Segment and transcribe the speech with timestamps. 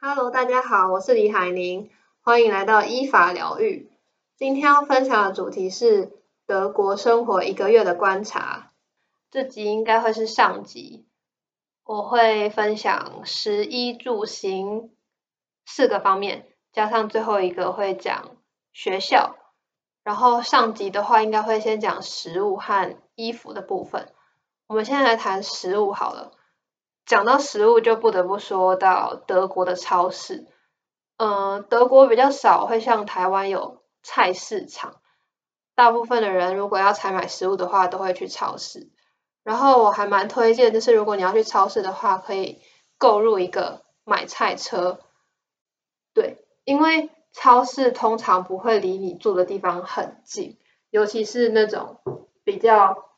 [0.00, 3.90] Hello，大家好，我是李海宁，欢迎来到依法疗愈。
[4.36, 6.12] 今天要分享的主题是
[6.44, 8.72] 德国生活一个月的观察。
[9.30, 11.06] 这集应该会是上集，
[11.84, 14.90] 我会分享食衣住行
[15.64, 18.36] 四个方面，加上最后一个会讲
[18.72, 19.36] 学校。
[20.04, 24.12] 然后上集的话，应该会先讲食物和衣服的部分。
[24.66, 26.32] 我们现在来谈食物好了。
[27.04, 30.46] 讲到食物，就不得不说到德国的超市。
[31.16, 35.00] 嗯，德国比较少会像台湾有菜市场，
[35.74, 38.90] 大部分的人如果要采买食物的话，都会去超市。
[39.42, 42.60] 然后我还蛮推荐，就是如果你要去超市的话，可以
[42.98, 45.00] 购入一个买菜车。
[46.14, 50.58] 对，因为超市通常不会离你住的地方很近，
[50.90, 51.98] 尤其是那种
[52.44, 53.08] 比较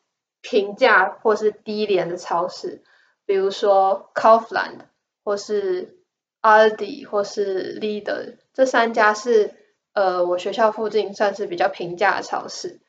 [0.41, 2.83] 平价或是低廉的超市。
[3.25, 4.81] 比如说 Kaufland
[5.23, 5.97] 或是
[6.41, 9.55] Aldi 或是 Lidl 这三家是
[9.93, 12.79] 呃我学校附近算是比较平价的超市。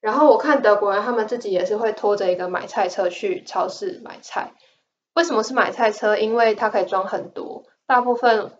[0.00, 4.54] 然后我看德国人他们自己也是会拖着一个买菜车去超市买菜。
[5.12, 6.16] 为什么是买菜车？
[6.16, 8.52] 因为它可以装很多，大部分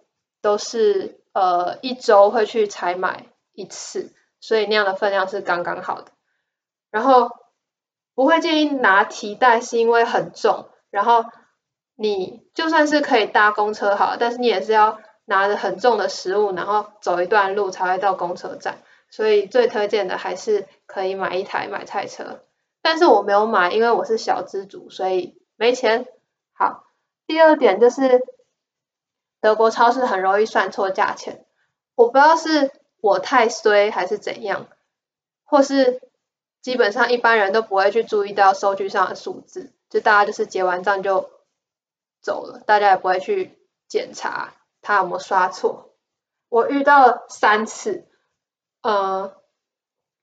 [0.42, 6.12] 都是呃一周会去采买一次，所以那样的分量是刚刚好的。
[6.90, 7.30] 然后
[8.14, 10.68] 不会建议拿提袋，是因为很重。
[10.90, 11.24] 然后
[11.94, 18.78] 你就算是可以搭公车好，但是你也是要拿着很重的食物，然后走一段路才会到公车站。
[19.10, 22.44] 所以最推荐的还是可以买一台买菜车。
[22.82, 26.06] 但是我没有买，因为我是小资族，所以没钱。
[26.52, 26.84] 好，
[27.26, 28.20] 第二点就是
[29.40, 31.44] 德国超市很容易算错价钱。
[31.94, 34.66] 我不知道是我太衰还是怎样，
[35.44, 36.02] 或是
[36.60, 39.72] 基本上一般人都不会去注意到收据上的数字。
[39.88, 41.30] 就大家就是结完账就
[42.20, 45.94] 走了，大家也不会去检查他有没有刷错。
[46.48, 48.06] 我遇到三次，
[48.82, 49.34] 呃，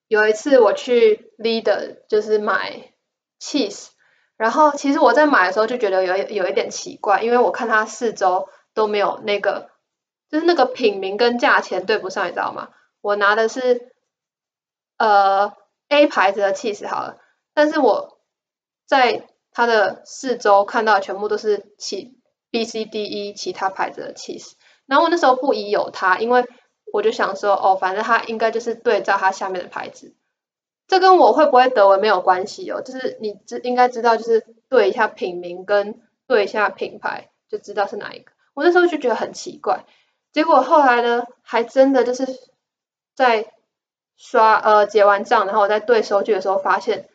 [0.08, 2.94] 有一次我去 Leader 就是买
[3.42, 3.88] cheese，
[4.38, 8.47] 然后其实我在买的时候就觉得有有一点奇怪，因为我看它四周
[8.78, 9.72] 都没有那个，
[10.30, 12.70] 就是那个品名跟价钱对不上，你知道吗？
[13.02, 13.92] 我拿的是
[14.98, 15.52] 呃
[15.90, 17.18] A 牌子的 cheese 好了，
[17.56, 18.20] 但是我
[18.86, 22.22] 在它的四周看到的全部都是其
[22.52, 24.52] B C D E 其他牌子的 cheese，
[24.86, 26.46] 然后我那时候不疑有他，因为
[26.94, 30.16] 我就想说，哦，反正它应该就是对照它下面的牌子，
[30.88, 38.32] 这跟我会不会德文没有关系哦，就是你知应该知道，就是对一下品名跟对一下品牌就知道是哪一个。
[38.57, 39.85] 我那时候就觉得很奇怪，
[40.34, 42.25] 结果后来呢，还真的就是
[43.16, 43.53] 在
[44.16, 47.07] 刷呃结完账，然后我在对收据的时候发现，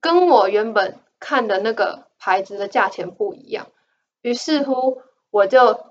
[0.00, 0.98] 跟我原本。
[1.22, 3.66] 看的那个牌子的价钱不一样，
[4.22, 5.84] 于是乎我就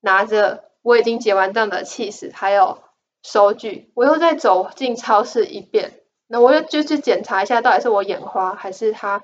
[0.00, 2.82] 拿着我已经结完账的起司还有
[3.22, 9.22] 收据，我又再走进超市一遍，那我又就去检查一下，到底是我眼花还是他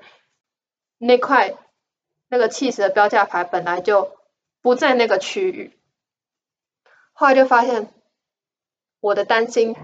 [0.97, 1.57] 那块
[2.29, 4.17] 那个起司的标价牌本来就
[4.61, 5.77] 不在那个区域，
[7.13, 7.93] 后来就发现
[8.99, 9.75] 我的担心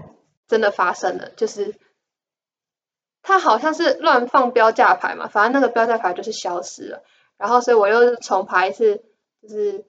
[0.46, 1.74] 真的发生了，就是。
[3.28, 7.02] 它好像是乱放标价牌嘛，反正那个标价牌就是消失了，
[7.36, 9.02] 然后所以我又重排一次，
[9.42, 9.84] 就是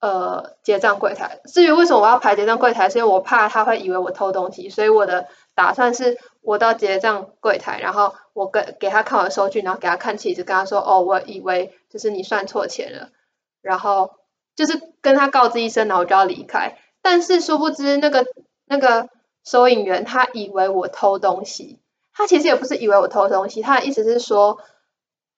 [0.00, 1.38] 呃结账柜台。
[1.44, 13.12] 至于为什么我要排结账柜台，是因为我怕他会以为我偷东西，所以我的打算是我到结账柜台，然后我给给他看我的收据，然后给他看起子，跟他说哦，我以为就是你算错钱了，
[13.60, 14.10] 然后
[14.56, 16.78] 就是跟他告知一声，然后我就要离开。
[17.02, 18.26] 但是殊不知那个
[18.66, 19.08] 那个
[19.44, 21.80] 收银员他以为我偷东西。
[22.12, 24.58] 他其实也不是以为我偷东西，他的意思是说，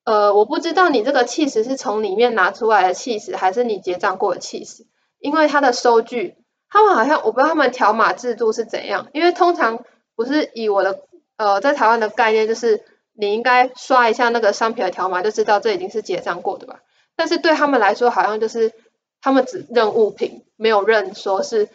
[0.05, 4.87] 呃，我不知道你这个起司是从里面拿出来的起司，还是你结账过的起司，
[5.19, 6.37] 因为他的收据，
[6.71, 9.85] 他们好像我不知道他们条码制度是怎样，因为通常
[10.17, 11.03] 不是以我的
[11.37, 12.83] 呃在台湾的概念，就是
[13.13, 16.81] 你应该刷一下那个商品的条码，就知道这已经是结账过的吧，
[17.21, 18.73] 但是对他们来说，好像就是
[19.21, 21.69] 他们只认物品，没有认说是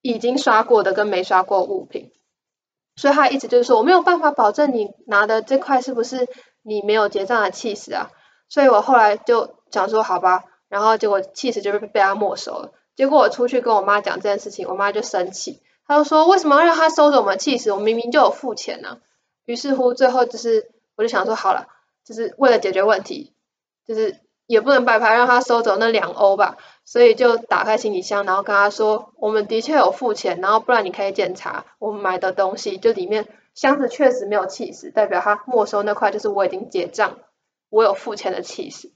[0.00, 2.10] 已经刷过的跟没刷过物品。
[2.96, 6.26] 所以他意思就是说，我没有办法保证你拿的这块是不是
[6.62, 8.10] 你没有结账的起司啊。
[8.48, 12.72] 所以我后来就想说，好吧，然后结果起司就被被他没收了。
[12.96, 17.72] 结果我出去跟我妈讲这件事情，我妈就生气，她就说，为什么要让他收走我们起司？
[17.72, 19.00] 我明明就有付钱呢。
[19.44, 21.68] 于是乎，最后就是我就想说，好了，
[22.06, 23.34] 就是为了解决问题，
[23.86, 24.16] 就是。
[24.48, 26.56] 也不能白牌让他收走那两欧吧，
[26.86, 37.18] 所以就打开行李箱，然后跟他说，我们的确有付钱，然后不然你可以检查我们买的东西，就里面箱子确实没有起司，代表他没收那块就是我已经结账，
[37.68, 38.90] 我有付钱的气势。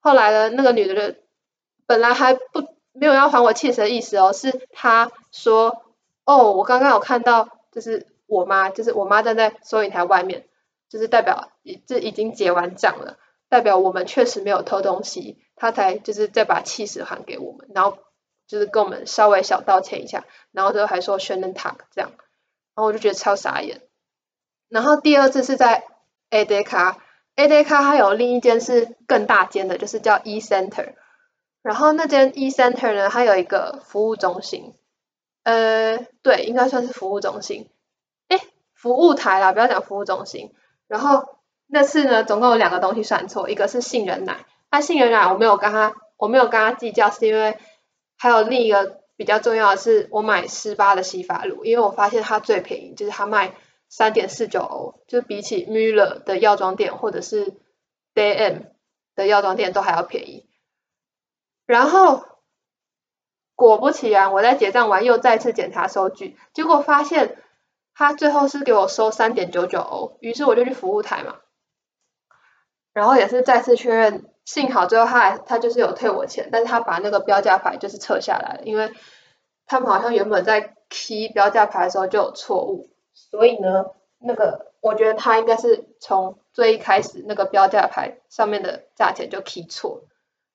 [0.00, 1.16] 后来呢，那个女的
[1.86, 2.40] 本来还不
[2.92, 5.82] 没有要还我起司的意思哦，是她说，
[6.24, 10.46] 哦，我刚刚有看到，就是我妈，就是我妈站在收银台外面，
[10.88, 13.18] 就是代表已这已经结完账了，
[13.50, 17.98] 代表我们确实没有偷东西，他才就是再把气势还给我们，然后
[18.46, 22.12] 就是跟我们稍微小道歉一下，然后最后还说 schönen Tag 这样。
[22.72, 23.82] 然后我就觉得超傻眼，
[24.68, 25.84] 然后第二次是在
[26.30, 30.94] Edeka，Edeka 它有另一间是更大间的，就是叫 E Center，
[31.62, 34.74] 然后那间 E Center 呢，它有一个服务中心，
[35.42, 37.68] 呃，对，应该算是服务中心，
[38.28, 38.40] 诶，
[38.72, 40.54] 服务台啦，不要讲服务中心。
[40.86, 41.39] 然后
[41.70, 47.58] 那次呢，总共有两个东西算错，一个是杏仁奶，那杏仁奶我没有跟他，我没有跟他计较，是因为
[48.16, 49.00] 还有另一个。
[49.20, 53.54] 比较重要的是，我买施巴的洗发露，因为我发现它最便宜，就是它卖
[53.90, 57.52] 三点四九欧，就比起 Müller 的药妆店或者是
[58.14, 58.68] Daym
[59.14, 60.48] 的药妆店都还要便宜。
[61.66, 62.24] 然后
[63.54, 67.36] 果不其然，我在结账完又再次检查收据，结果发现
[67.92, 71.40] 他最后是给我收三点九九欧，于是我就去服务台嘛，
[72.92, 74.26] 然后也是再次确认。
[74.46, 78.92] 幸好最后他还他就是有退我钱，但是他把那个标价牌就是撤下来了，因为
[79.66, 83.84] 他们好像原本在 key 标价牌的时候就有错误，所以呢，
[84.18, 90.02] 那个我觉得他应该是从最一开始那个标价牌上面的价钱就 key 错，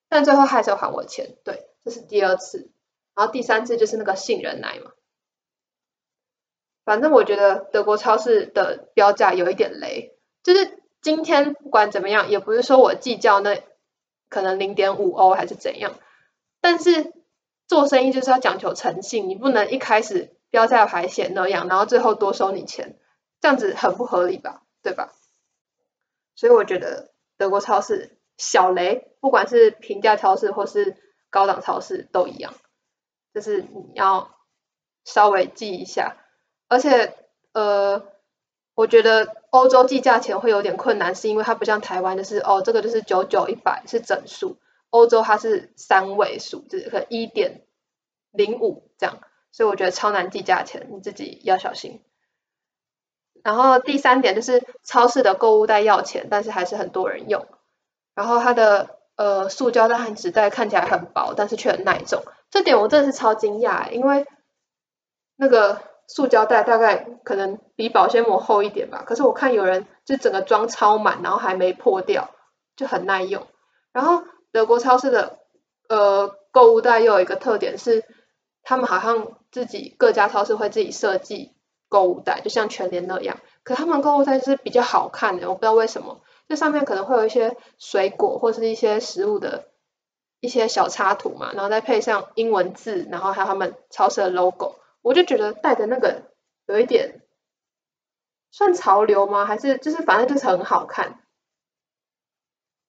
[0.09, 2.69] 但最后还是要还我钱，对，这是第二次，
[3.15, 4.91] 然后第三次就是那个杏仁奶嘛，
[6.83, 13.61] 反正我觉得德国超市的标价有一点雷，就是今天不管怎么样，也不是说我计较那。
[14.27, 15.93] 可能零点五欧还是怎样，
[16.59, 17.13] 但是
[17.67, 22.97] 做生意就是要讲求诚信，你不能一开始标价还写那样，然后最后多收你钱，
[23.39, 25.13] 这样子很不合理吧，对吧？
[26.35, 30.97] 所以我觉得德国超市小雷，不管是平价超市或是
[31.29, 32.55] 高档超市都一样，
[33.31, 34.35] 就是你要
[35.05, 36.17] 稍微记一下，
[36.67, 37.15] 而且
[37.53, 38.14] 呃。
[38.75, 44.57] 我觉得欧洲计价钱会有点困难，是因为它不像台湾，就是哦，这个就是九九一百是整数，
[44.89, 47.61] 欧洲它是三位数，就是可一点
[48.31, 49.19] 零五这样，
[49.53, 52.01] 所以我觉得超难计价钱，你自己要小心。
[53.43, 57.47] 然后第三点就是超市的购物袋要钱，但是还是很多人用。
[58.13, 64.27] 然后它的呃塑胶袋和纸袋看起来很薄，但是却很耐重，这点我真的是超惊讶，因为
[65.37, 65.94] 那个。
[66.07, 72.29] 塑胶袋大概可能比保鲜膜厚一点吧，可是我看有人就整个装超满，然后还没破掉，
[72.75, 73.47] 就很耐用。
[73.91, 75.39] 然后德国超市的
[75.89, 78.03] 呃购物袋又有一个特点是，
[78.61, 81.53] 他们好像自己各家超市会自己设计
[81.89, 83.37] 购物袋，就像全联那样。
[83.63, 89.69] 可他们购物袋是比较好看的，我不知道为什么，这上面可能会有一些水果或是一些食物的
[90.39, 94.75] 一些小插图嘛，然后再配上英文字，然后还有他们超市的 logo。
[95.05, 96.31] 我就觉得带的那个
[96.65, 97.21] 有一点
[98.49, 99.45] 算潮流吗？
[99.45, 101.21] 还是就是反正就是很好看，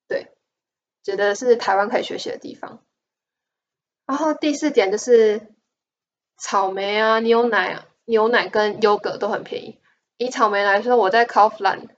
[0.09, 0.35] 对，
[1.03, 2.83] 觉得是台湾可以学习的地方。
[4.07, 5.55] 然后第四点就是
[6.39, 9.79] 草莓啊、牛奶啊、牛奶跟优格都很便宜。
[10.17, 11.91] 以草莓来说，我在 Kaufland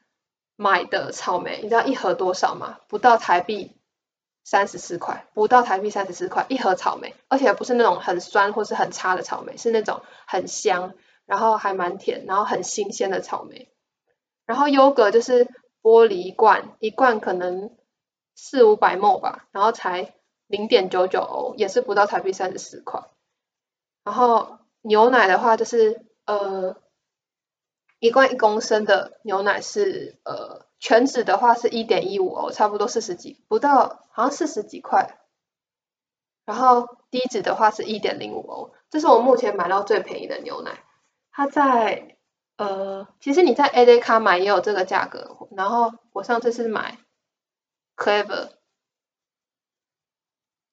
[0.57, 2.81] 买的草莓，你知道一盒多少吗？
[2.89, 3.78] 不到台币。
[4.51, 10.95] 三十四块，不到台币三十四块一盒草莓，而且不是那种很酸或是很差的草莓，是那种很香，
[11.27, 13.71] 然后还蛮甜，然后很新鲜的草莓。
[14.47, 15.45] 然后优格就是
[15.83, 17.77] 玻璃罐，一罐可能
[18.35, 20.15] 四五百 ml 吧，然后才
[20.47, 23.03] 零点九九欧，也是不到台币三十四块。
[24.03, 26.75] 然后牛奶的话就是呃
[27.99, 30.68] 一罐一公升的牛奶是呃。
[30.81, 35.19] 全脂的话是一点一五欧，差不多四十几，不到好像四十几块。
[36.45, 40.83] 然后低脂的话是一点零五欧，这是我目前买到最便宜的牛奶。
[41.31, 42.17] 它在
[42.57, 45.37] 呃，其实你在 Edeka 买也有这个价格。
[45.57, 46.99] 然后我上次是买
[47.97, 48.51] Clever，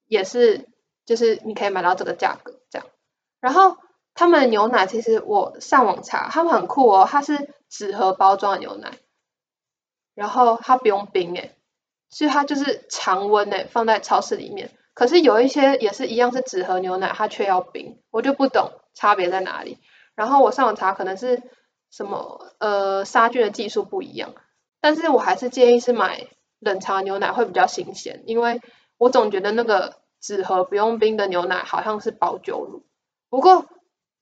[0.06, 0.70] 也是
[1.06, 2.88] 就是你可以买到这个价格这样。
[3.40, 3.78] 然后
[4.14, 8.98] 他们的牛奶其实我上网查，他们很酷哦，它是纸盒包装的牛奶。
[10.16, 11.56] 然后它不用冰诶，
[12.10, 14.72] 所以它就是常温诶，放在超市里面。
[14.96, 19.78] 可是有一些也是一样是纸盒牛奶，它却要冰，我就不懂差别在哪里。
[20.16, 21.44] 然后我上网查，可能是
[21.92, 24.34] 什么呃杀菌的技术不一样。
[24.80, 26.28] 但是我还是建议是买
[26.60, 28.62] 冷藏牛奶会比较新鲜，因为
[28.98, 32.86] 我总觉得那个纸盒不用冰的牛奶好像是保久乳。
[33.30, 33.66] 不过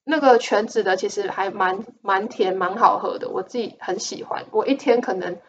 [0.04, 4.46] 那个全脂的其实还蛮蛮甜，蛮好喝的，我自己很喜欢。
[4.52, 5.40] 我一天可能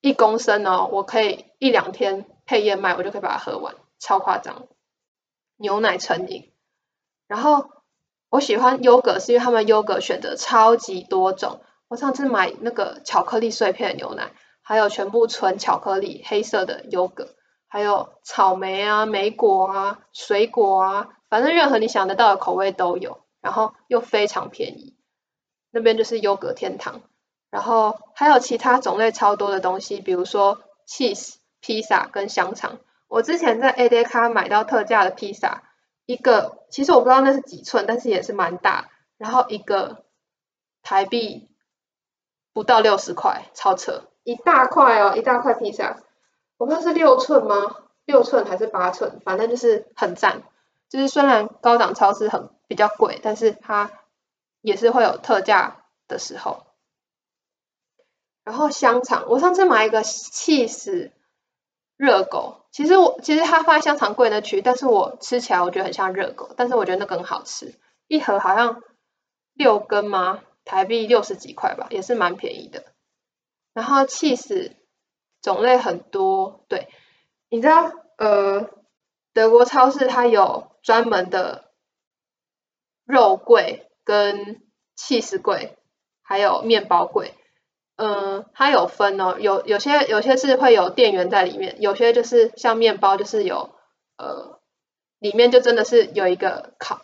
[0.00, 4.68] 一公升哦，我可以一两天配燕麦，我就可以把它喝完，超夸张。
[5.56, 6.52] 牛奶成瘾，
[7.26, 7.68] 然后
[8.28, 11.60] 我喜欢优格，是因为他们优格选择超级多种。
[11.88, 14.30] 我上次买那个巧克力碎片牛奶，
[14.62, 17.34] 还有全部纯巧克力黑色的优格，
[17.66, 24.96] 还有草莓啊、莓果啊、水果啊，反正任何你想得到的口味都有，然后又非常便宜。
[25.70, 27.00] 那边就是优格天堂，
[27.50, 32.78] 然后还有其他种类超多的东西，比如说 cheese、披萨跟香肠。
[33.08, 35.62] 我之前在 EDEKA 买到特价的披萨，
[36.04, 40.04] 一个其实我不知道那是几寸，但是也是蛮大，然后一个
[40.82, 41.48] 台币
[42.52, 45.96] 不到六十块，超扯，一大块哦，一大块披萨，
[46.58, 47.76] 我不知道是六寸吗？
[48.04, 49.20] 六寸还是八寸？
[49.24, 50.42] 反正就是很赞，
[50.90, 53.90] 就是虽然高档超市很比较贵，但是它
[54.60, 56.67] 也是会有特价的时候。
[58.48, 61.10] 然后香肠，我上次买一个 cheese
[61.98, 67.74] 热狗，其实我其实它放在香肠柜那区，但是我吃起来我觉得很像热狗，但是我觉得那个很好吃，
[68.06, 68.82] 一盒好像
[69.52, 70.40] 六根吗？
[70.64, 72.86] 台币六十几块吧，也是蛮便宜的。
[73.74, 74.72] 然后 cheese
[75.42, 76.88] 种类很多，对，
[77.50, 78.70] 你知道呃，
[79.34, 81.70] 德国超市它有专门的
[83.04, 84.62] 肉柜跟
[84.96, 85.76] cheese 柜，
[86.22, 87.34] 还有面包柜。
[88.00, 93.70] 嗯、它有分哦，有有些有些是会有店员在里面，有些就是像面包，就是有
[94.16, 94.60] 呃，
[95.18, 97.00] 里面就真的是有一个烤，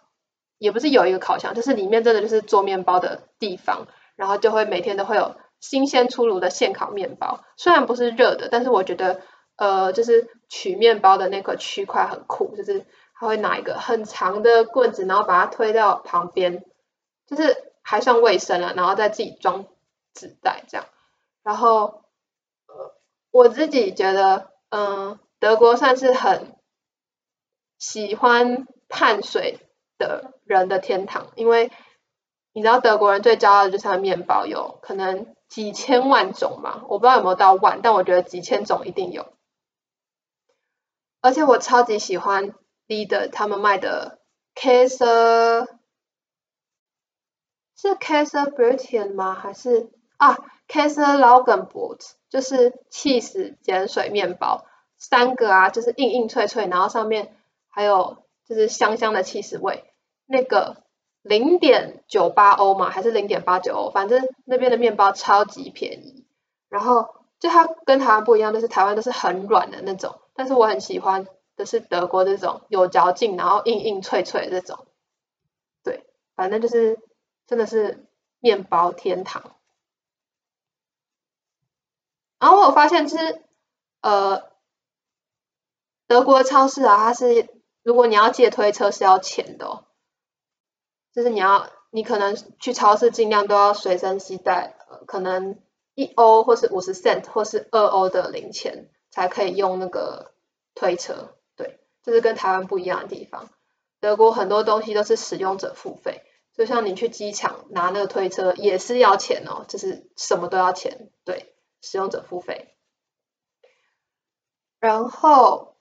[0.56, 9.20] 也不是有一个烤箱，就是里面真的就是做面包的地方，然后就会每天都会有新鲜出炉的现烤面包，虽然不是热的，但是我觉得
[9.56, 12.86] 呃，就是取面包的那个区块很酷，就是
[13.18, 16.64] 他会拿一个很长的棍子，然后把它推到旁边，
[17.26, 19.66] 就是还算卫生了，然后再自己装。
[20.14, 20.86] 纸袋这样，
[21.42, 22.04] 然后
[22.66, 22.94] 呃，
[23.30, 26.56] 我自己觉得，嗯，德国算是很
[27.78, 29.58] 喜欢碳水
[29.98, 31.70] 的人的天堂，因为
[32.52, 39.32] 你知道德国人最骄傲的就是他的面包，有可能几千万种嘛，我不知道有没有到万，但我觉得几千种一定有。
[41.20, 42.54] 而且我超级喜欢
[42.86, 44.20] l e a d e r 他们卖的
[44.54, 45.66] Käse，
[47.76, 49.34] 是 Käsebrötchen 吗？
[49.34, 49.90] 还是？
[50.16, 50.36] 啊
[50.68, 54.64] ，Käse Laugenbrot 就是 cheese 碱水面包，
[54.96, 57.36] 三个啊，就是硬硬脆脆，然后上面
[57.68, 59.84] 还有就是香香的起司味。
[60.26, 60.84] 那个
[61.22, 66.26] 零点九八欧嘛，还是零点八九欧，反正那边的面包超级便宜。
[66.68, 74.86] 然后就它跟台湾不一样，就是台湾都是很软的那种，但是我很喜欢的是德国这种有嚼劲，然后硬硬脆脆的这种。
[75.82, 76.04] 对，
[76.34, 76.98] 反正就是
[77.46, 78.06] 真的是
[78.40, 79.53] 面包天堂。
[82.44, 83.42] 然后我发现，其实
[84.02, 84.42] 呃，
[86.06, 87.48] 德国超市啊，它是
[87.82, 89.86] 如果你要借推车是要钱的哦，
[91.14, 95.58] 就是你要你可能去超市尽量都要随身携带，呃，可能
[95.94, 100.32] 一欧或是五十 cent 或是二欧的零钱才可以用那个
[100.74, 103.48] 推车，对，这是跟台湾不一样的地方。
[104.00, 106.20] 德国很多东西都是使用者付费，
[106.52, 111.53] 就像你去机场拿那个推车也是要钱哦，就是什么都要钱，对。
[111.84, 112.74] 使用者付费，
[114.80, 115.76] 然后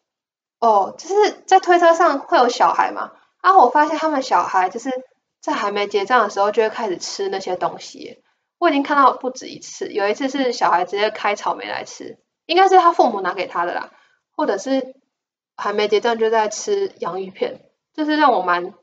[0.60, 3.14] 哦，就是在推车上会有小孩嘛？
[3.38, 4.90] 啊，我发现他们小孩就是
[5.42, 8.22] 在还没结账的时候就会开始吃那些东西。
[8.58, 13.92] 我已经看到不止一次，有一次是小孩直接开草莓来吃，应该是他父母拿给他的啦，
[14.36, 14.96] 或者是
[15.56, 18.74] 还没结账就在吃洋芋片，这是让我蛮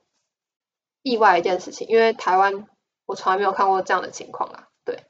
[1.02, 2.66] 意外一件事情，因为台湾
[3.06, 4.68] 我从来没有看过这样的情况啦。
[4.84, 5.04] 对，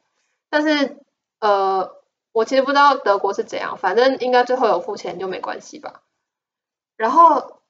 [0.50, 1.04] 但是
[1.40, 1.99] 呃。
[2.32, 6.02] 我其实不知道德国是怎样，反正应该最后有付钱就没关系吧。
[6.96, 7.60] 然后，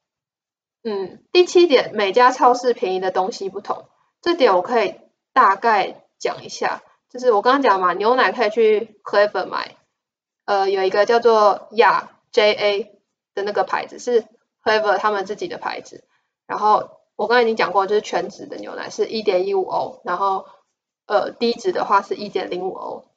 [0.83, 3.87] 嗯，第七点，每家超市便宜的东西不同，
[4.21, 4.97] 这点我可以
[5.33, 6.83] 大概讲一下。
[7.09, 9.77] 就是我刚刚讲嘛，牛奶可以去 Clever 买，
[10.45, 12.91] 呃，有一个叫做雅 JA
[13.35, 14.25] 的那个牌子是
[14.63, 16.05] Clever 他们自己的牌子。
[16.47, 20.47] 然后我刚才已经讲过，就是全脂的牛奶是一点一五欧，然后
[21.07, 23.10] 呃低脂的话是一点零五欧。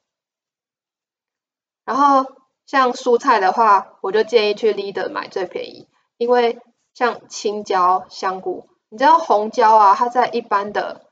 [1.84, 2.32] 然后
[2.66, 6.60] 像蔬菜的话，我就建议去 Leader 买最便宜，因为
[6.94, 11.02] 像青椒、香菇，你知道红椒啊，它在一般的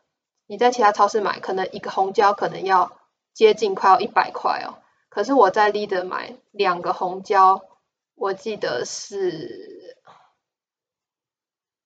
[0.47, 2.93] 你在其他超市买，可能一个红椒可能要
[3.35, 4.79] 接近快要一百块哦。
[5.09, 7.63] 可是我在 Leader 买两个红椒，
[8.15, 9.99] 我记得是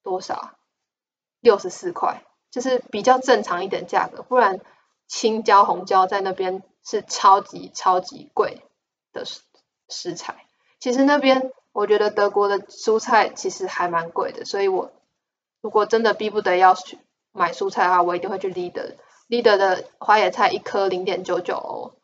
[0.02, 0.52] 多少？
[1.40, 4.60] 六十四块，就是比较正常一点价格，不然
[5.06, 8.65] 青椒、红椒在那边是超级超级贵
[9.16, 9.24] 的
[9.88, 10.46] 食材。
[10.78, 14.92] 其实那边我觉得德国的蔬菜其实还蛮贵的，所以我
[15.60, 16.98] 如果真的逼不得要去
[17.32, 18.94] 买蔬菜的话，我一定会去 Leader。
[19.28, 21.94] Leader 的花椰菜一颗零点九九欧，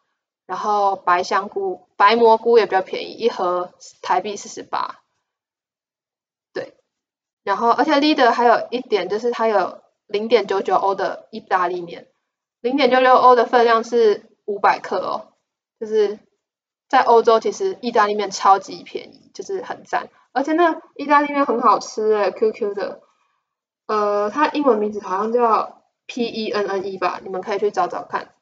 [0.47, 4.99] 然后白香菇、白蘑菇也比较便宜，一盒台币四十八。
[6.53, 6.75] 对，
[7.45, 12.09] 然后而且 Leader 还有一点就是它有零点九九欧的意大利面，
[12.61, 15.33] 零点九九欧的分量是五百克哦，
[15.79, 16.19] 就是
[16.93, 23.01] 在欧洲其实意大利面超级便宜，就是很赞，而且那意大利面很好吃诶，QQ 的，
[23.87, 25.79] 呃，它英文名字好像叫。
[26.05, 28.35] P E N N E 吧，你们可以去找找看。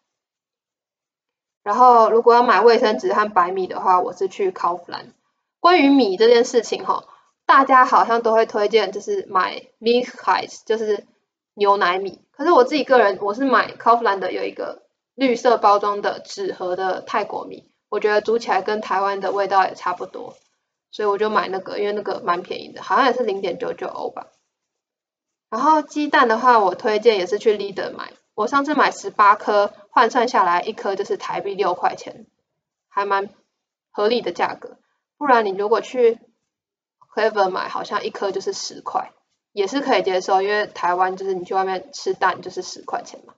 [1.63, 5.13] 然后，如果要买卫生纸和白米的话，我是去 Kaufland。
[5.61, 7.05] 关于米这件事情哈，
[7.47, 11.07] 大家好像都会推荐就是买 Milchreis，就是
[11.55, 12.25] 牛奶米。
[12.33, 14.83] 可是我自己个人，我是买 Kaufland 的有一个
[15.15, 20.37] 绿色包装的纸盒的泰国米，我觉得煮起来跟台湾的味道也差不多，
[20.91, 24.29] 所以我就买那个，因为那个蛮便宜的，好像也是零点九九欧吧。
[25.51, 28.13] 然后鸡蛋的话，我推荐也是去 Leader 买。
[28.35, 32.27] 我上次买十八颗，换算下来一颗就是台币六块钱，
[32.89, 33.29] 还蛮
[33.91, 34.79] 合理的价格。
[35.19, 36.21] 不然你如果去
[37.13, 39.13] Clever 买，好像一颗就是十块，
[39.53, 43.35] 也是可以接受，因为台湾就是你去外面吃蛋就是十块钱嘛。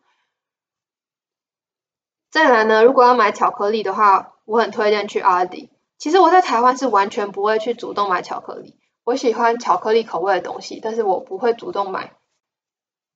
[2.31, 5.71] 再来呢，如果要买巧克力的话，我很推荐去阿迪。
[5.99, 8.77] 其实我在台湾是完全不会去主动买巧克力。
[9.05, 12.13] 我喜欢巧克力口味的东西，但是我不会主动买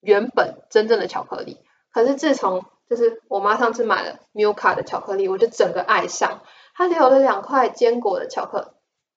[0.00, 1.58] 原本真正的巧克力。
[1.92, 6.42] 可是自从就是我妈上次买了 Milka 的巧克力，我就整个爱上。
[6.74, 8.74] 她留了两块坚果的巧克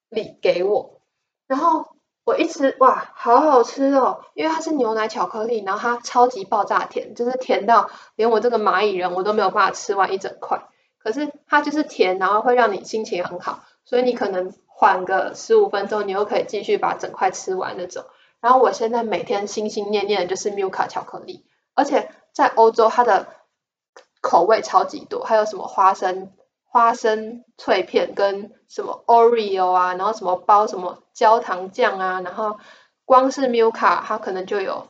[0.09, 1.01] 力给我，
[1.45, 1.85] 然后
[2.23, 4.21] 我一吃，哇，好好吃哦！
[4.33, 10.67] 因为它是牛奶巧克力，然后它超级爆炸甜，就是甜到连我这个蚂蚁人我都没有办法吃完一整块。
[10.99, 14.53] 可是它就是甜，然后会让你心情很好，所以你可能。
[14.81, 18.05] 缓个十五分钟，你又可以继续把整块吃完那种。
[18.39, 23.27] 然后我现在每天心心念念的就是 Milka 巧克力，而且在欧洲它的
[24.21, 26.31] 口味超级多，还有什么花生
[26.63, 32.57] 花生脆片跟什么 Oreo 啊，然后什么包什么焦糖酱啊，然后
[33.03, 34.87] 光是 Milka 它可能就有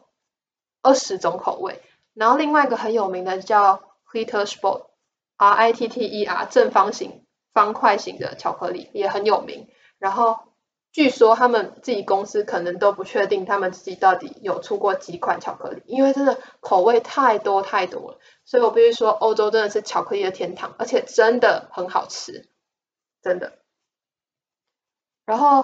[0.84, 1.82] 二十种口味。
[2.14, 3.82] 然后另外一个很有名的叫
[4.14, 4.84] Hittersport
[5.40, 9.70] R I T T E R 正方形方块型的巧克力也很有名。
[9.98, 10.38] 然后
[10.92, 18.20] 据说他们自己公司可能都不确定他们自己到底有出过几款巧克力，因为真的口味太多太多了。
[18.44, 22.50] 所以我必须说，欧洲真的是巧克力的天堂，而且真的很好吃，
[23.22, 23.60] 真的。
[25.26, 25.64] 然后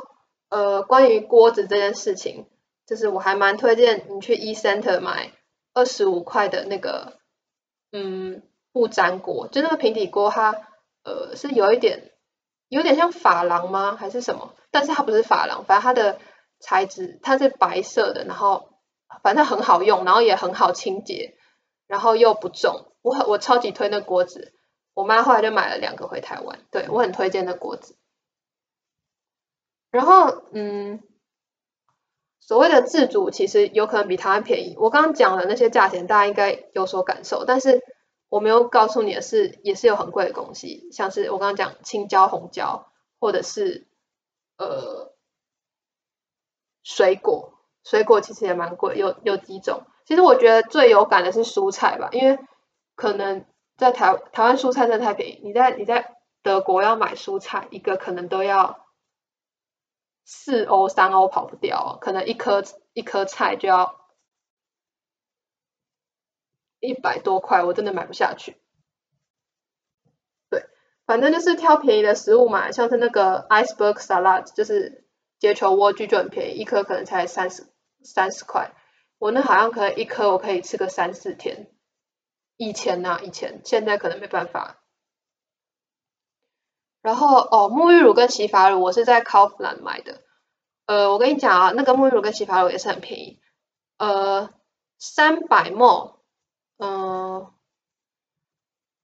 [0.50, 2.46] 呃，关于锅子这件事情，
[2.86, 5.32] 就是我还蛮推荐你去 E-Center 买
[5.74, 7.18] 二十五块的那个
[7.92, 8.44] 嗯
[8.76, 10.52] 不粘锅，就那个平底锅它，
[11.06, 12.12] 呃是有一点。
[12.68, 13.96] 有点像珐琅吗？
[13.96, 14.54] 还是什么？
[14.70, 16.20] 但是它不是珐琅，反正它的
[16.60, 18.70] 材质它是白色的，然后
[19.22, 21.38] 反正很好用，然后也很好清洁，
[21.88, 22.92] 然后又不重。
[23.02, 24.52] 我很我超级推那锅子，
[24.96, 26.60] 我妈后来就买了两个回台湾。
[26.72, 27.96] 对，我很推荐那锅子。
[29.92, 31.02] 然后嗯，
[32.40, 34.76] 所谓的自主其实有可能比台湾便宜。
[34.78, 37.80] 我刚刚讲的那些价钱，大家应该有所感受，但是。
[38.28, 43.88] 我没有告诉你的是，也是有很贵的东西，像是我刚刚讲青椒、红椒，或者是
[44.58, 45.14] 呃
[46.84, 49.84] 水果，水果其实也蛮贵，有有几种。
[50.06, 52.40] 其实我觉得最有感的是蔬菜吧，因为
[52.96, 53.46] 可能
[53.78, 58.86] 在台台湾蔬菜真的太便宜，你在你在德国要买蔬菜，一个可能都要
[60.26, 64.05] 四欧三欧跑不掉，可能一颗一颗菜就要。
[66.86, 68.58] 一百多块，我真的买不下去。
[70.50, 70.66] 对，
[71.06, 75.06] 反正就是挑便宜的食物嘛，像是那个 iceberg salad，就是
[75.40, 77.68] 结球莴苣就很便宜，一颗可能才三十
[78.04, 78.74] 三十块。
[79.18, 81.72] 我那好像可以一颗我可以吃个三四天。
[82.58, 84.82] 以前呢、啊，以前，现在可能没办法。
[87.02, 90.22] 然后哦，沐浴乳跟洗发乳我是在 Kaufland 买的。
[90.86, 93.42] 呃，我跟你讲啊，那个沐浴乳跟洗发乳也是很便宜。
[93.98, 94.54] 呃，
[94.98, 96.15] 三百 more。
[96.78, 97.52] 嗯，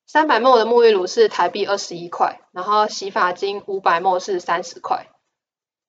[0.05, 5.07] 三百 ml 的沐浴乳是台币二十一块，然后洗发精五百 ml 是三十块，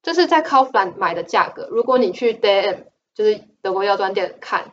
[0.02, 1.66] 这是在 Kaufland 买的价格。
[1.70, 4.72] 如果你去 DM 就是德国药妆店看，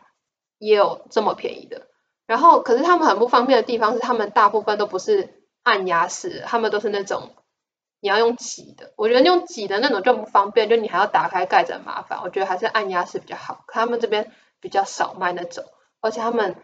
[0.58, 1.88] 也有这么便宜的。
[2.26, 7.34] 然后，可是他们很不方便的地方是，他们大部分都不是按压式，他们都是那种
[7.98, 8.92] 你要用挤的。
[8.96, 12.20] 我觉得用挤的那种就不方便，就你还要打开盖子很麻烦。
[12.22, 13.64] 我觉得还是按压式比较好。
[13.66, 15.64] 可他们这边比较少卖那种。
[16.00, 16.56] 而且他们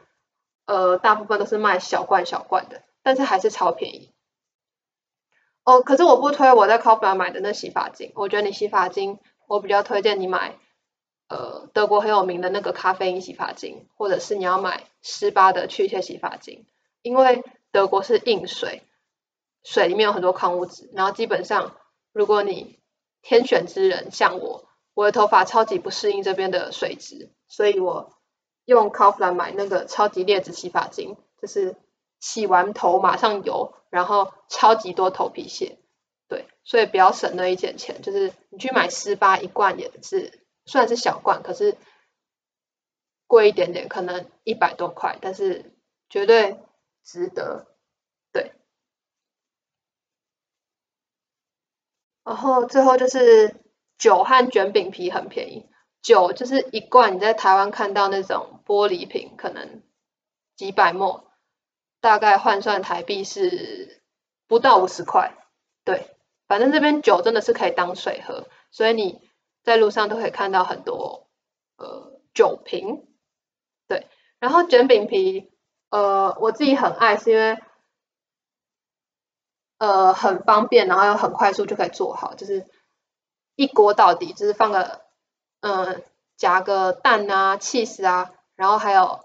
[0.66, 4.12] 呃大部分都是卖小罐小罐的，但是还是超便宜。
[5.64, 10.56] 哦，可是我不推我在 Kaufland 买的那洗发精，我觉得你洗发精，我比较推荐你买
[11.28, 16.66] 呃德国很有名的那个咖啡因洗发精，或者是你要买施巴的去屑洗发精，
[17.02, 18.82] 因为德国是硬水，
[19.64, 21.74] 水里面有很多矿物质，然后基本上
[22.12, 22.78] 如果你
[23.22, 24.64] 天选之人像我。
[24.98, 28.15] 我的头发超级不适应这边的水质，所以我
[28.66, 31.74] 用 c o f l a n 买那个超级劣质洗发精，就是
[32.20, 35.78] 洗完头马上油，然后超级多头皮屑，
[36.28, 41.78] 对，所以比较省那一点钱，就是你去买施巴一罐也是，虽然是小罐，可是
[43.26, 45.72] 贵一点点，可能一百多块，但是
[46.10, 46.60] 绝对
[47.02, 47.66] 值得，
[48.32, 48.52] 对。
[52.22, 53.56] 然后最后就是。
[53.98, 55.70] 酒和卷饼皮很便宜，
[56.06, 59.82] 酒就是一罐，你在台湾看到那种玻璃瓶，可能
[60.54, 61.24] 几百 ml，
[62.00, 64.04] 大概换算台币是
[64.46, 65.34] 不到五十块。
[65.82, 66.16] 对，
[66.46, 69.20] 反正这边酒真的是可以当水喝，所以你
[69.64, 71.28] 在路上都可以看到很多
[71.76, 73.08] 呃酒瓶。
[73.88, 74.06] 对，
[74.38, 75.50] 然后卷饼皮，
[75.90, 77.58] 呃，我自己很爱，是因为
[79.78, 82.68] 呃很方便，然后又很快速就可以做好，就是。
[83.58, 85.05] 一锅到底，就是放个，
[85.60, 86.02] 嗯，
[86.36, 89.24] 夹个蛋啊、cheese 啊，然后还有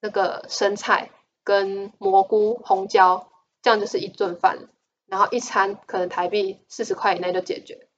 [0.00, 1.10] 那个生菜
[1.42, 3.28] 跟蘑菇、红椒，
[3.62, 4.68] 这样就是一顿饭。
[5.06, 7.88] 然后一餐可能台币四十块以内就解决。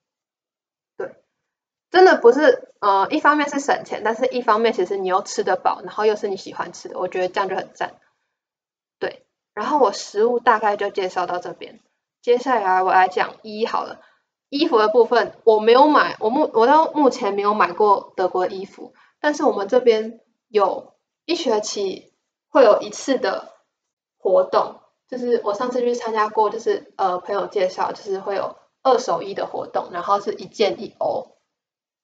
[0.97, 1.15] 对，
[1.89, 7.95] 真的不是，呃，一方面是省钱，但是一方面其实你又吃得饱，然后又是你喜欢吃的，我觉得这样就很赞。
[8.99, 11.81] 对，然后我食物大概就介绍到这边，
[12.23, 14.03] 接下来我来讲一好了。
[14.49, 22.13] 衣服的部分我没有买，我目我到目前没有买过德国的衣服，但是我们这边有一学期
[22.49, 23.53] 会有一次的
[24.19, 31.37] 活动，就是我上次去参加过，就是呃朋友介绍，就是会有二手衣的活动，然后是一件一欧，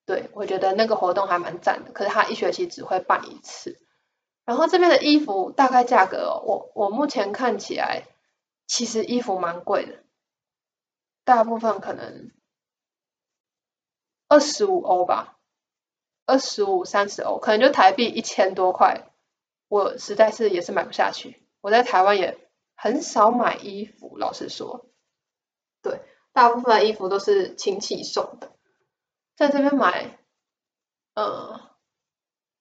[0.05, 3.79] 对，我觉得那个活动还蛮赞的，可是他一学期只会办一次，
[4.43, 8.03] 然后这边的衣服大概价格哦，我我目前看起来
[8.67, 10.02] 其实衣服蛮贵的。
[11.25, 12.31] 大部分可能
[14.27, 15.37] 二十五欧吧，
[16.25, 19.09] 二十五三十欧，可能就台币一千多块，
[19.69, 21.41] 我实在是也是买不下去。
[21.61, 22.37] 我在台湾也
[22.75, 24.85] 很少买衣服，老实说，
[25.81, 26.01] 对，
[26.33, 28.51] 大部分衣服都是亲戚送的，
[29.37, 30.19] 在这边买，
[31.13, 31.69] 呃，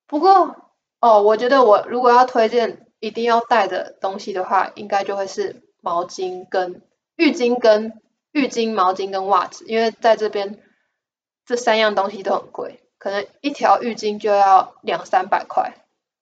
[0.07, 8.01] 不过哦，我觉得我如果要推荐一定要带的东西的话，应该就会是毛巾跟浴巾跟。
[8.33, 10.59] 浴巾、毛巾跟袜子，因为在这边
[11.45, 15.75] 这三样东西都很贵，可能一条浴巾就要两三百块，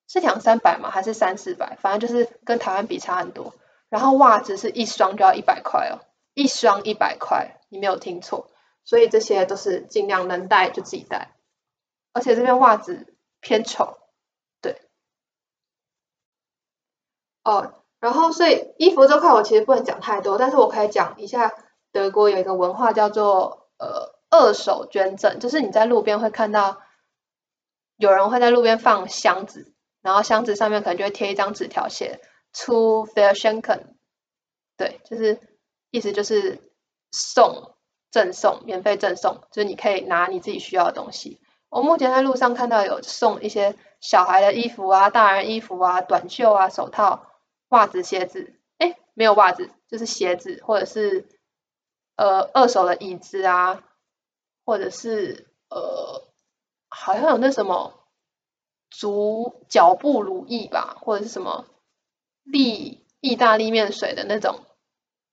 [0.09, 0.91] 是两三百吗？
[0.91, 1.77] 还是三四百？
[1.81, 3.55] 反正就是跟台湾比差很多。
[3.89, 6.03] 然后袜子是一双就要一百块哦，
[6.35, 8.51] 一双一百块，你没有听错。
[8.85, 11.31] 所以这些都是尽量能带就自己带，
[12.13, 13.99] 而且这边袜子偏丑，
[14.61, 14.81] 对。
[17.45, 21.53] 哦，然后所以衣服这块我其实不能讲太多，但是我可以讲一下。
[21.93, 26.81] 德国有一个文化叫做呃二手捐赠，就是你在路边会看到
[27.97, 32.21] 有人会在路边放箱子，然后箱子上面可能就会贴一张纸条写
[32.55, 33.81] “zu verschenken”，
[34.77, 35.41] 对，就是
[35.91, 36.73] 意思就是
[37.11, 37.75] 送
[38.13, 41.41] 赠送免费赠送，就是你可以拿你自己需要的东西。
[41.69, 47.27] 我目前在路上看到有送一些小孩的衣服啊、大人衣服啊、短袖啊、手套、
[47.71, 51.27] 袜子、鞋子，诶，没有袜子，就是鞋子或者是。
[52.21, 53.83] 呃，二手的椅子啊，
[54.67, 56.29] 或者是呃，
[56.91, 57.95] 好像有那什么
[58.91, 61.65] 足脚部乳液吧，或者是什么
[62.43, 64.61] 利意大利面水的那种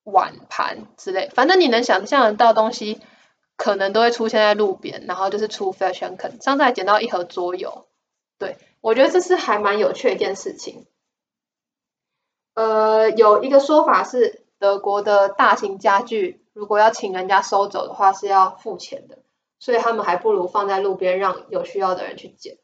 [0.06, 3.02] 碗盘之类，反正你能想象得到东西，
[3.58, 6.42] 可能都会出现在路边，然后就是 zu verschenken。
[6.42, 7.90] 上次还捡到一盒桌游，
[8.38, 10.86] 对，我觉得这是还蛮有趣的一件事情。
[12.54, 16.47] 呃，有一个说法是德国的大型家具。
[16.58, 19.20] 如果要请人家收走的话，是要付钱的，
[19.60, 22.58] 所以他们还不如放在路边，让有需要的人去捡。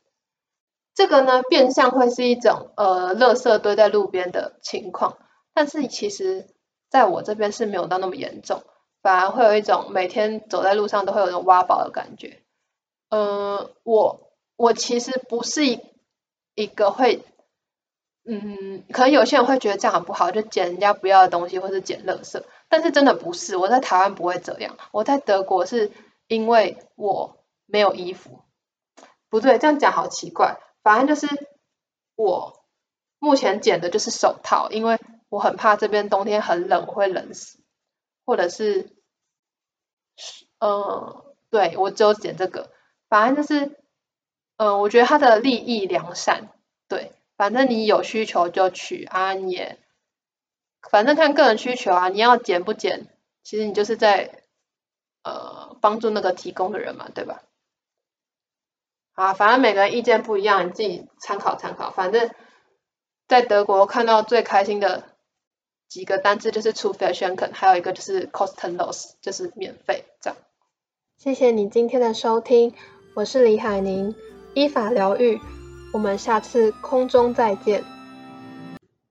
[0.96, 5.18] 这个呢，变相会是一种呃，垃圾堆在路边的情况，
[5.54, 6.48] 但是其实
[6.90, 8.64] 在我这边是没有到那么严重，
[9.04, 12.42] 反而会有一种每天走在路上都会有种挖宝的感觉。
[13.10, 15.80] 呃，我我其实不是一
[16.56, 17.24] 一个会。
[18.26, 22.42] 嗯，可能有些人会觉得这样很不好，就捡人家不要的东西，或是捡垃圾。
[22.74, 24.80] 但是真的不是，我在台湾不会这样。
[24.90, 25.92] 我在德国是
[26.26, 28.40] 因为我没有衣服，
[29.30, 30.58] 不对，这样讲好奇怪。
[30.82, 31.28] 反正就是
[32.16, 32.66] 我
[33.20, 37.60] 目前捡的就是手套，因为我很怕这边冬天很冷，我会冷死，
[38.26, 38.90] 或者是，
[40.58, 42.72] 嗯、呃，对，我只有捡这个，
[43.08, 43.78] 反正就是，
[44.58, 46.50] 嗯、我觉得它的利益良善，
[46.88, 49.78] 对，反正你有需求就取啊，你也，
[50.90, 53.08] 反正看个人需求啊，你要减不减，
[53.44, 54.44] 其实你就是在，
[55.24, 57.44] 呃，帮助那个提供的人嘛，对吧？
[59.14, 61.92] 啊，反正每个人意见不一样，你自己参考参考。
[61.92, 62.32] 反正，
[63.28, 65.04] 在德国看到最开心的
[65.88, 70.38] 几个单字就是 zu verschenken，还有一个就是 “cost and loss”，就是免费这样。
[71.18, 72.76] 谢谢你今天的收听，
[73.16, 74.16] 我是李海宁，
[74.56, 75.40] 依法疗愈，
[75.94, 78.03] 我们下次空中再见。